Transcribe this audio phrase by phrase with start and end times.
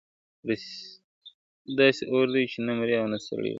[1.77, 3.49] داسي اور دی چي نه مري او نه سړیږي,